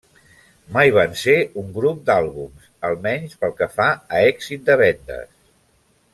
Mai 0.77 0.93
van 0.95 1.11
ser 1.23 1.35
un 1.63 1.67
grup 1.75 1.99
d'àlbums, 2.07 2.65
almenys 2.89 3.37
pel 3.45 3.53
que 3.61 3.69
fa 3.77 3.91
a 4.19 4.23
èxit 4.33 4.65
de 4.71 4.79
vendes. 4.85 5.31